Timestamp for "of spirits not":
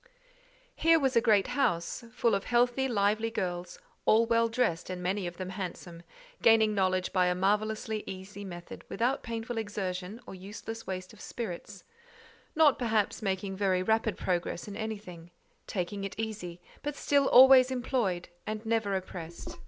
11.13-12.79